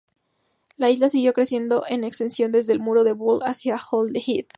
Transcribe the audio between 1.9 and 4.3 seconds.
extensión, desde el muro de Bull hacia Howth